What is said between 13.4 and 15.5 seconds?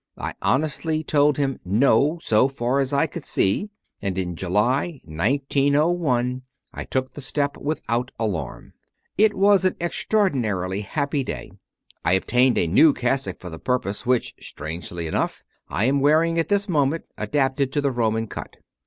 the purpose, which, strangely enough,